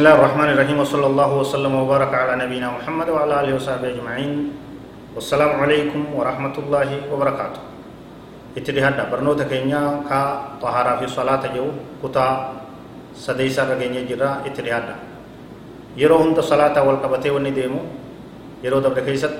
[0.00, 4.32] بسم الله الرحمن الرحيم وصلى الله وسلم وبارك على نبينا محمد وعلى اله وصحبه اجمعين
[5.12, 7.60] والسلام عليكم ورحمه الله وبركاته
[8.56, 10.20] اتدهاد برنوتا كينيا كا
[10.56, 11.68] طهارة في صلاة جو
[12.00, 12.26] كتا
[13.12, 14.88] سديسا رغينيا جرا اتدهاد
[16.00, 17.52] يرو هند صلاة والقبتي وني
[18.64, 19.36] يرو دبر كيست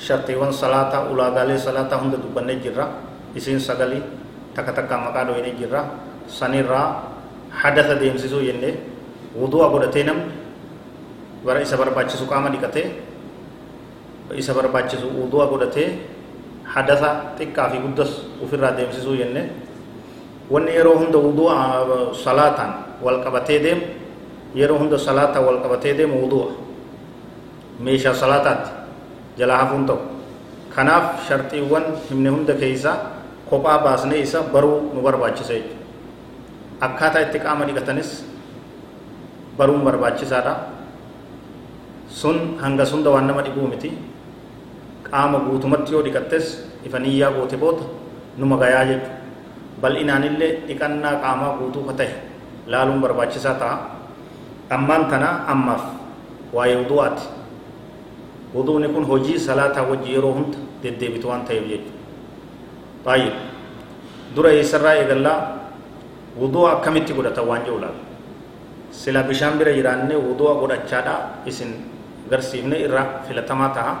[0.00, 2.84] شرطي ون صلاة اولا غالي صلاة هند دبني جرا
[3.36, 4.00] اسين سغلي
[4.56, 5.82] تك تك مقادو يني جرا
[6.32, 6.82] سنيرا
[7.60, 8.96] حدث ديمسيسو يني
[9.36, 10.32] wudu'a godhatee namni
[11.44, 12.86] bara isa barbaachisu qaama dhiqatee
[14.36, 15.98] isa barbaachisu wudu'a godhatee
[16.64, 18.10] hadasa xiqqaa fi guddas
[18.44, 19.48] ofirraa deemsisuu jenne
[20.50, 21.56] wanni yeroo hunda wudu'a
[22.24, 23.82] salaataan wal qabatee deemu
[24.54, 26.48] yeroo hunda salaataan wal qabatee deemu wudu'a
[27.80, 28.70] meeshaa salaataatti
[29.38, 29.98] jalaa hafuun ta'u
[30.74, 32.96] kanaaf sharxiiwwan himne hunda keessaa
[33.50, 35.84] kophaa baasnee isa baruu nu barbaachisa jechuudha
[36.86, 38.24] akkaataa itti qaama dhiqatanis
[39.58, 40.54] baruun barbaachisaadha
[42.08, 43.90] sun hanga sunda waan nama dhibuu miti
[45.10, 46.46] qaama guutumatti yoo dhiqattes
[46.86, 47.84] ifa niyyaa goote booda
[48.38, 49.10] numa gayaa jechu
[49.82, 52.10] bal'inaanillee dhiqannaa qaamaa guutuu ka ta'e
[52.66, 53.76] laaluun barbaachisaa ta'a
[54.76, 55.84] ammaan tana ammaaf
[56.56, 57.26] waa'ee wudu'aati
[58.54, 61.90] wudu'ni kun hojii salaataa wajji yeroo hunda deddeebitu waan ta'eef jechu
[63.04, 63.32] baay'ee
[64.36, 65.38] dura eessarraa eegallaa
[66.40, 68.00] wudu'a akkamitti godhatan waan jedhu laala
[68.98, 71.70] sila bishaan bira jiraanne wudu'a godhachaadha isin
[72.26, 73.92] garsiifne irra filatamaa ta'a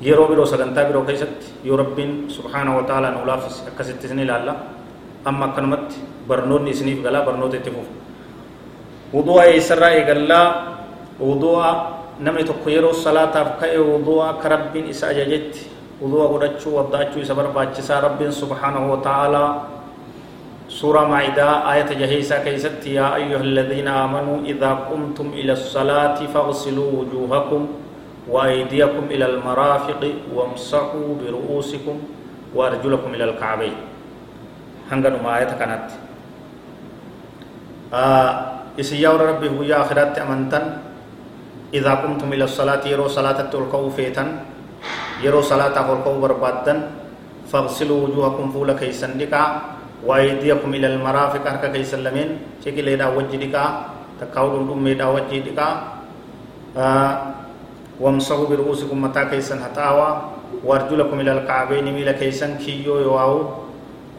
[0.00, 4.54] yeroo biroo sagantaa biroo keessatti yoo rabbiin subhaana wa ta'ala nu laafis akkasitti isin ilaalla
[5.28, 7.92] amma akkanumatti barnoonni isiniif galaa barnoota itti fufu
[9.12, 10.46] wudu'a eessarraa eegallaa
[11.20, 11.70] wudu'a
[12.24, 15.68] namni tokko yeroo salaataaf ka'e wudu'a akka rabbiin isa ajajetti
[16.00, 19.50] wudu'a godhachuu waddaachuu isa barbaachisaa rabbiin subhaanahu wa ta'aalaa
[20.68, 27.62] سورة مائدة آية جهيسة كيست يا أيها الذين آمنوا إذا قمتم إلى الصلاة فاغسلوا وجوهكم
[28.28, 30.02] وأيديكم إلى المرافق
[30.36, 31.96] وامسحوا برؤوسكم
[32.54, 33.76] وأرجلكم إلى الكعبين.
[34.92, 35.88] هنغن ما آية كانت.
[37.88, 38.28] آه
[38.76, 40.64] إسيا ربي هو يا آخرات أمنتن.
[41.74, 44.28] إذا قمتم إلى الصلاة يرو صلاة تلقوا فيتن.
[45.24, 46.78] يرو صلاة تلقوا بربادن.
[47.48, 49.16] فاغسلوا وجوهكم فولا كيسن
[50.06, 53.64] وأيديكم إلى المرافق هركا كي سلمين شكل إذا وجه دكا
[54.20, 55.68] تكاول أم إذا وجه دكا
[56.76, 57.12] آه
[57.98, 60.10] وامسحوا برؤوسكم متى كيسن هتاوا
[60.62, 63.66] وأرجلكم إلى الكعبين ميلا كيسن كيو يواو.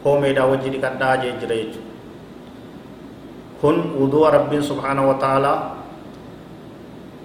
[0.04, 1.72] هوم إذا وجه دكا داجي جريج.
[3.60, 5.54] كن وضوء رب سبحانه وتعالى.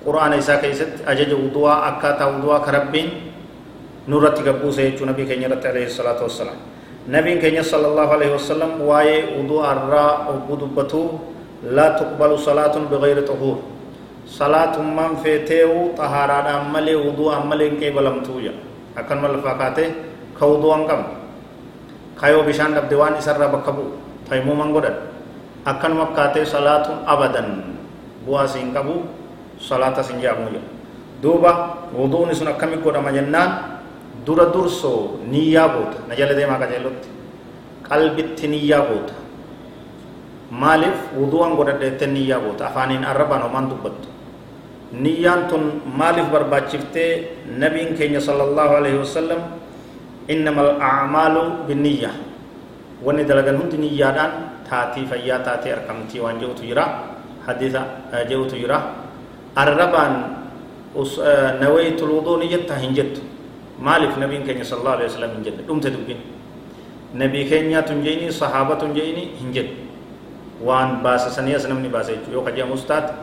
[0.06, 3.08] قرآن إساء كيست أجج وضوء أكاتا وضوء كربين.
[4.08, 6.75] نورتي قبوسة يجو نبي كينيرت عليه الصلاة والسلام.
[7.06, 10.18] نبي كان صلى الله عليه وسلم واي وضوء الراء
[10.50, 11.04] وبدبتو
[11.70, 13.58] لا تقبل صلاة بغير طهور.
[14.26, 18.54] صلاة من فيتيو طهارة أمالي وضوء أمالي كيبلم تويا
[18.98, 19.88] أكن مال فاكاته
[20.34, 21.02] كوضوء أنكم.
[22.18, 23.86] كايو بشان دبدوان إسر بكبو
[24.26, 24.96] تيمو منغودن
[25.68, 27.44] أكن مكاته صلاة أبدا.
[28.26, 28.98] بواسين كبو.
[29.62, 30.52] صلاة سنجابو
[31.24, 31.54] دوبا
[31.96, 33.50] وضوء نسون أكمي قدام جنان
[34.26, 37.10] dura dursoo niyyaa goota na jala deemaa qajeelotti
[37.90, 39.14] qalbitti niyyaa goota
[40.52, 44.08] maaliif wudu'an godhadheette niyyaa goota afaaniin arrabaan homaan dubbattu
[45.06, 45.64] niyyaan tun
[46.00, 47.12] maaliif barbaachiftee
[47.62, 49.42] nabiin keenya sallallahu alaihi wasallam
[50.34, 52.12] innama al'acmaalu binniyya
[53.06, 54.32] wanni dalagan hundi niyyaadhaan
[54.70, 56.86] taatii fayyaa taatee argamtii waan je'utu jira
[57.46, 57.82] hadiisa
[58.30, 58.78] je'utu jira
[59.56, 60.14] arrabaan
[61.62, 63.22] nawaytul wuduu niyyattaa hin jettu
[63.80, 66.20] maaliif nabiin keenya sallallahu alaihi wasallam hin jenne dhumte dubbin
[67.14, 69.76] nabii keenyaatu hin jeini sahaabatu hin jeini hin jedhu
[70.68, 73.14] waan baasa sanii as namni baasa jechuu yoo kajeemus taate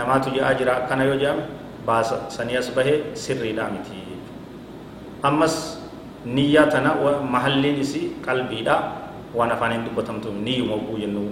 [0.00, 1.42] namaatu je'aa jira akkana yoo je'ame
[1.86, 4.02] baasa sanii as bahee sirriidhaa miti
[5.22, 5.78] ammas
[6.26, 6.94] niyyaa tana
[7.36, 8.76] mahalliin isii qalbiidha
[9.34, 11.22] waan afaaniin dubbatamtu niyyuma oguu jennu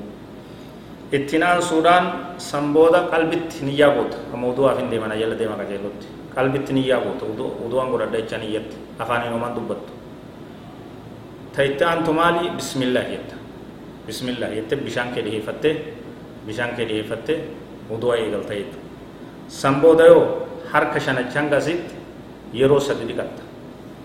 [1.13, 2.07] ittiin aansuudhaan
[2.39, 7.25] sanbooda qalbitti niyyaa goota mawdu'aaf hin deemana jala deema qajeelotti qalbitti niyyaa goote
[7.67, 9.93] udu'an godhadha jecha niyyatti afaan inomaan dubbattu
[11.57, 13.35] ta itti aantu maali bismillah jetta
[14.07, 15.71] bismillah jette bishaan kee dhiheeffatte
[16.47, 17.35] bishaan kee dhiheeffatte
[17.91, 18.89] wudu'a eegalta jechuudha
[19.49, 20.25] san booda yoo
[20.73, 21.95] harka shanachaan gasitti
[22.55, 23.43] yeroo sadi dhiqatta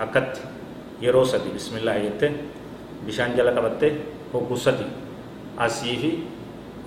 [0.07, 0.41] akkatti
[1.01, 2.31] yeroo sadi bismillah jettee
[3.05, 3.93] bishaan jala qabattee
[4.33, 4.57] hogguu
[5.65, 6.11] asii fi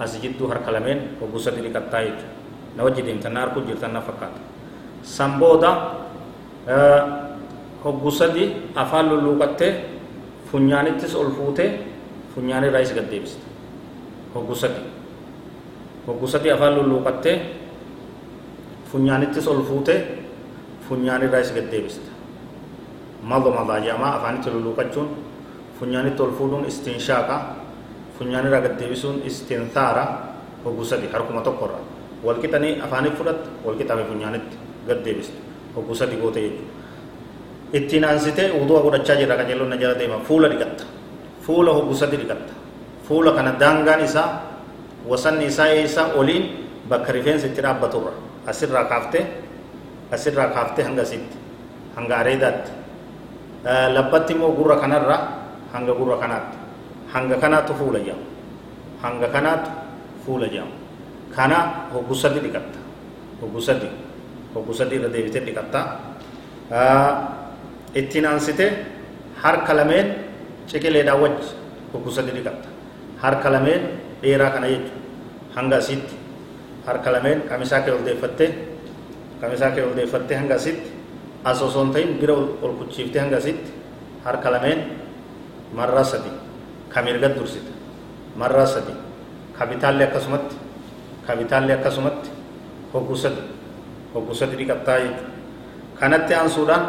[0.01, 2.29] asii jidduu harka lameen hogguu sadi dhiqattaa jechuudha
[2.77, 4.41] na wajji deemtan na harkuu jirtan na fakkaata
[5.03, 5.71] san booda
[7.85, 9.73] hogguu sadi afaan lulluuqattee
[10.51, 11.71] funyaanittis ol fuutee
[12.35, 13.43] funyaanirraa is gaddeebista
[14.35, 14.81] hogguu sadi
[16.07, 17.37] hogguu sadi afaan lulluuqattee
[18.93, 19.99] funyaanittis ol fuutee
[20.89, 22.11] funyaanirraa is gaddeebista
[23.23, 25.09] mado madaa jedhama afaanitti lulluuqachuun
[25.81, 26.65] funyaanitti ol fuudhuun
[28.19, 30.05] istinshaaqa funyaanirraa gaddeebisuun istinsaara
[30.65, 31.79] hogguu sadi harkuma tokkorra
[32.25, 34.57] walqixanii afaaniif fudhatte walqixame funyaanitti
[34.89, 35.39] gaddeebista
[35.77, 36.73] hogguu sadi goote jechuudha
[37.73, 40.85] ittiin aansitee wudu'a godhachaa jirra qajeelloon na jala deema fuula dhiqatta
[41.47, 42.53] fuula hogguu sadi dhiqatta
[43.09, 44.43] fuula kana daangaan isaa
[45.09, 46.45] wasanni isaa eessaa oliin
[46.89, 48.13] bakka rifeensa itti dhaabbaturra
[48.47, 49.27] asirraa kaaftee
[50.13, 51.37] asirraa kaaftee hanga asitti
[51.97, 52.71] hanga areedaatti
[53.95, 55.19] labbatti immoo gurra kanarra
[55.73, 56.58] hanga gurra kanaatti
[57.13, 58.27] hanga kanaattu fuula jedhamu
[59.03, 59.71] hanga kanaattu
[60.25, 60.75] fuula jedhamu
[61.35, 62.81] kana hogguu sadi dhiqatta
[63.41, 63.89] hogguu sadi
[64.55, 65.81] hogguu sadi irra deebitee dhiqatta
[67.95, 68.71] ittiin aansitee
[69.43, 70.07] harka lameen
[70.71, 71.49] ciqileedhaan wajji
[71.93, 72.69] hogguu sadi dhiqatta
[73.23, 73.83] harka lameen
[74.23, 74.99] dheeraa kana jechuudha
[75.57, 76.15] hanga asitti
[76.87, 78.51] harka lameen qamisaa kee ol deeffattee
[79.41, 79.95] qamisaa kee ol
[80.41, 80.91] hanga asitti
[81.45, 81.61] as
[81.95, 83.71] ta'in bira ol kuchiiftee hanga asitti
[84.25, 84.81] harka lameen
[85.73, 86.48] marraa sadi
[86.93, 87.73] ka mirga dursita
[88.41, 88.93] marraa sadi
[89.59, 90.57] ka bitaallee akkasumatti
[91.27, 92.31] ka bitaallee akkasumatti
[92.93, 93.43] hogguu sadi
[94.15, 95.27] hogguu sadi dhiqattaa jechuudha
[96.01, 96.85] kanatti aansuudhaan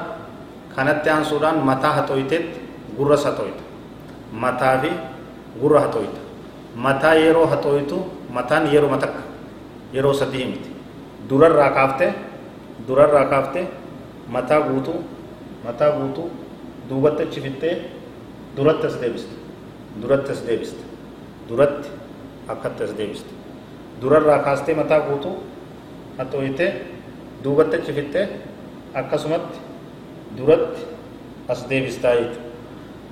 [0.75, 2.59] kanatti aansuudhaan mataa haxooyteetti
[2.97, 3.63] gurras haxooyta
[4.43, 4.89] mataa fi
[5.61, 6.19] gurra haxooyta
[6.85, 7.97] mataa yeroo haxooytu
[8.35, 9.21] mataan yeroo matakka
[9.93, 10.69] yeroo sadii miti
[11.29, 12.11] durarraa kaaftee
[12.87, 13.65] durarraa kaaftee
[14.35, 14.99] mataa guutuu
[15.65, 16.27] mataa guutuu
[16.89, 17.73] duubatti achi fittee
[18.57, 19.33] duratti as deebiste
[20.01, 20.83] duratti as deebiste
[21.49, 21.89] duratti
[22.47, 23.31] akkatti as deebiste
[24.01, 25.35] durarraa kaastee mataa guutuu
[26.17, 26.71] haxooytee
[27.43, 28.25] duubatti achi fittee
[28.93, 29.59] akkasumatti
[30.37, 30.81] duratti
[31.47, 32.47] as deebistaa jechuudha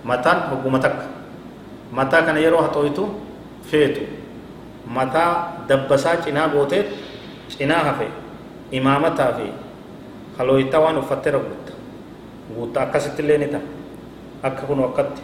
[0.04, 1.06] mataan hogguma takka
[1.92, 3.04] mataa kana yeroo haxooytu
[3.72, 4.02] feetu
[4.86, 5.32] mataa
[5.70, 6.84] dabbasaa cinaa gootee
[7.58, 8.08] cinaa hafe
[8.72, 9.48] imaamataa fi
[10.38, 11.72] halooyitaa waan uffattee guutta
[12.56, 13.62] guutta akkasitti illee ni ta'a
[14.44, 15.22] akka kun akkatti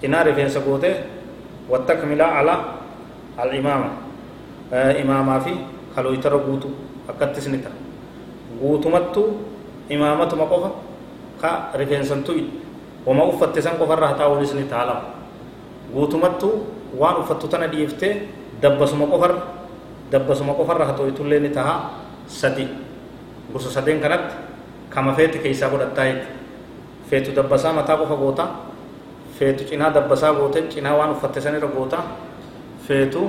[0.00, 0.94] cinaa rifeensa gootee
[1.70, 2.54] wattakmilaa ala
[3.36, 3.90] al imaama
[5.02, 5.52] imaamaa fi
[5.96, 6.68] halooyitarra guutu
[7.08, 7.74] akkattis ni ta'a
[8.60, 9.26] guutumattuu
[9.90, 10.70] imaamatuma qofa
[11.40, 12.32] ka rifeensantu
[13.06, 15.02] wama uffatte san qofarra haxaa'uunis ni ta'a lama
[15.94, 16.52] guutumattuu
[17.00, 18.12] waan uffattu tana dhiiftee
[18.62, 19.38] dabbasuma qofarra
[20.12, 21.74] dabbasuma qofarra haxooytullee ni taha
[22.26, 22.66] sadi
[23.52, 24.34] gosa sadeen kanatti
[24.90, 26.06] kama feeti keessaa godhattaa
[27.10, 28.44] feetu dabbasaa mataa qofa goota
[29.38, 31.98] feetu cinaa dabbasaa goote cinaa waan uffatte san irra goota
[32.88, 33.22] feetu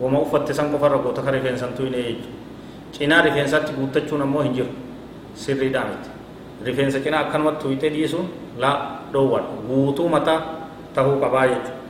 [0.00, 2.28] wama uffatte san qofarra goota ka rifeensantuu hin jechuudha
[2.98, 4.68] cinaa rifeensaatti guuttachuun ammoo hin jiru
[5.44, 6.10] sirriidhaa miti
[6.66, 8.26] rifeensa cinaa akkanumatti tuyxee dhiisuun
[8.64, 8.76] laa
[9.12, 10.38] dhoowwan guutuu mataa
[10.94, 11.80] tahuu qabaa jechuudha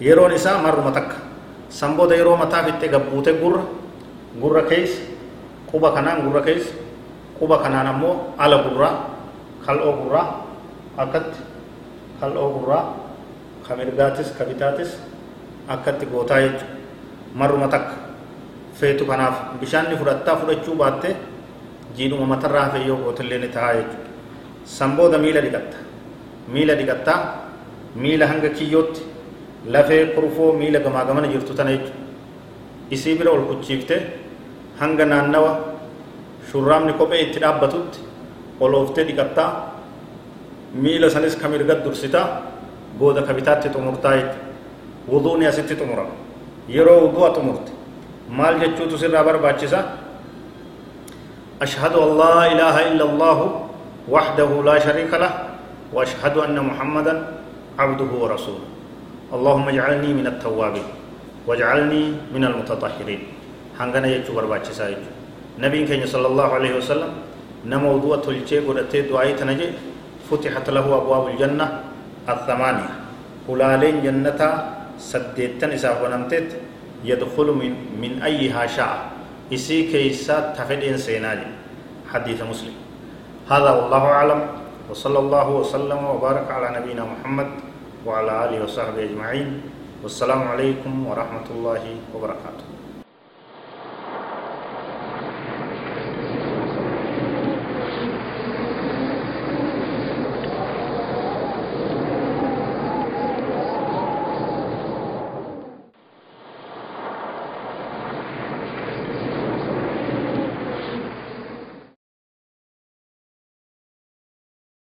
[0.00, 1.16] yeroon isaa marruma takka
[1.68, 3.62] san booda yeroo mataa fixxee gabbuute gurra
[4.40, 5.02] gurra keessa
[5.70, 6.72] quba kanaan gurra keessa
[7.38, 8.94] quba kanaan ammoo ala gurraa
[9.66, 10.26] kal'oo gurraa
[11.04, 11.38] akkatti
[12.20, 12.84] kal'oo gurraa
[13.66, 14.90] ka mirgaatis ka bitaatis
[15.74, 16.66] akkatti gootaa jechuudha
[17.40, 17.94] marruma takka
[18.80, 21.10] feetu kanaaf bishaan ni fudhattaa fudhachuu baatte
[21.96, 24.10] jiidhuma matarraa hafe yoo gootillee ni tahaa jechuudha
[24.76, 25.78] san booda miila dhiqatta
[26.54, 27.18] miila dhiqattaa
[28.02, 29.02] miila hanga kiyyootti
[29.74, 32.04] lafee kurfoo miila gamaa gamana jirtu tana jechuudha
[32.96, 33.96] isii bira ol kuchiifte
[34.80, 35.52] hanga naannawa
[36.50, 38.00] shurraamni kophee itti dhaabbatutti
[38.64, 39.50] ol ooftee dhiqattaa
[40.74, 42.42] miila sanis ka mirga dursita
[42.98, 44.32] booda ka bitaatti xumurtaayit
[45.08, 46.06] wuduuni asitti xumura
[46.68, 47.72] yeroo wudu'a xumurte
[48.30, 50.06] maal jechuutu sirraa barbaachisa
[51.56, 52.20] أشهد أن
[52.52, 53.38] إله إلا الله
[54.12, 55.32] وحده لا شريك له
[55.88, 57.14] وأشهد أن محمدا
[57.80, 58.68] عبده ورسوله.
[59.32, 60.88] اللهم اجعلني من التوابين
[61.48, 63.22] واجعلني من المتطهرين.
[63.80, 65.00] هنغنا يجو برباچ سايج
[65.56, 67.10] نبي كين صلى الله عليه وسلم
[67.64, 69.68] نمو دوة تلچه قد تدعي تنجي
[70.26, 71.66] فتحت له أبواب الجنة
[72.28, 72.90] الثمانية.
[73.48, 74.50] هلالين جنتا
[74.98, 76.48] سديتن إسا ونمتت
[77.06, 78.94] يدخل من, من أيها شاء
[79.54, 81.38] إسي كيسا تفد إنسيناج
[82.10, 82.74] حديث مسلم.
[83.46, 84.40] هذا والله أعلم.
[84.90, 87.48] وصلى الله وسلم وبارك على نبينا محمد
[88.06, 89.48] وعلى آله وصحبه أجمعين.
[90.02, 91.82] والسلام عليكم ورحمة الله
[92.14, 92.75] وبركاته.